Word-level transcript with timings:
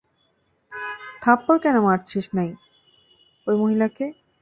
থাপ্পড় 1.21 1.59
কেন 1.63 1.75
মারছিস 1.79 2.25
নাই 2.37 2.49
ওই 3.47 3.55
মহিলাকে? 3.61 4.05